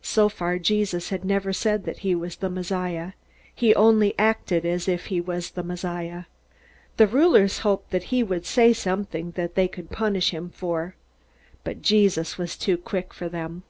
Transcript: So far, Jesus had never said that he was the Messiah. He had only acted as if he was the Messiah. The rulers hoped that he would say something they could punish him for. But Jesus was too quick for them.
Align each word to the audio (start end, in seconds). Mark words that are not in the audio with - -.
So 0.00 0.30
far, 0.30 0.58
Jesus 0.58 1.10
had 1.10 1.22
never 1.22 1.52
said 1.52 1.84
that 1.84 1.98
he 1.98 2.14
was 2.14 2.36
the 2.36 2.48
Messiah. 2.48 3.12
He 3.54 3.68
had 3.68 3.76
only 3.76 4.14
acted 4.18 4.64
as 4.64 4.88
if 4.88 5.08
he 5.08 5.20
was 5.20 5.50
the 5.50 5.62
Messiah. 5.62 6.24
The 6.96 7.06
rulers 7.06 7.58
hoped 7.58 7.90
that 7.90 8.04
he 8.04 8.22
would 8.22 8.46
say 8.46 8.72
something 8.72 9.32
they 9.36 9.68
could 9.68 9.90
punish 9.90 10.30
him 10.30 10.48
for. 10.48 10.94
But 11.62 11.82
Jesus 11.82 12.38
was 12.38 12.56
too 12.56 12.78
quick 12.78 13.12
for 13.12 13.28
them. 13.28 13.64